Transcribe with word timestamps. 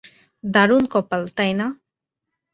দারুন 0.43 0.83
কপাল, 0.93 1.21
তাই 1.37 1.51
না? 1.53 1.67